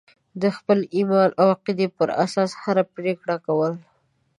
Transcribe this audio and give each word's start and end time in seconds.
د 0.41 0.43
خپل 0.57 0.79
ایمان 0.95 1.29
او 1.39 1.47
عقیدې 1.55 1.87
پر 1.97 2.09
اساس 2.23 2.51
هره 2.61 2.83
پرېکړه 2.95 3.37
کول. 3.45 3.73